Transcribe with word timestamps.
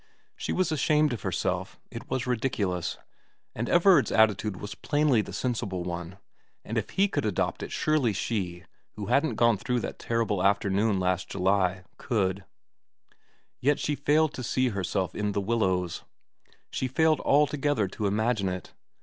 She 0.35 0.51
was 0.51 0.71
ashamed 0.71 1.13
of 1.13 1.21
herself, 1.21 1.79
it 1.91 2.09
was 2.09 2.25
ridiculous, 2.25 2.97
and 3.53 3.69
Everard's 3.69 4.11
attitude 4.11 4.57
was 4.57 4.73
plainly 4.73 5.21
the 5.21 5.31
sensible 5.31 5.83
one, 5.83 6.17
and 6.65 6.75
if 6.79 6.89
he 6.89 7.07
could 7.07 7.23
adopt 7.23 7.61
it 7.61 7.71
surely 7.71 8.11
she, 8.11 8.63
who 8.93 9.05
hadn't 9.13 9.35
gone 9.35 9.57
through 9.59 9.79
that 9.81 9.99
terrible 9.99 10.41
afternoon 10.43 10.99
last 10.99 11.29
July, 11.29 11.83
could; 11.99 12.45
yet 13.59 13.79
she 13.79 13.93
failed 13.93 14.33
to 14.33 14.43
see 14.43 14.69
herself 14.69 15.13
in 15.13 15.33
The 15.33 15.39
Willows, 15.41 16.03
she 16.71 16.87
failed 16.87 17.19
altogether 17.21 17.87
to 17.89 18.07
imagine 18.07 18.49
it. 18.49 18.73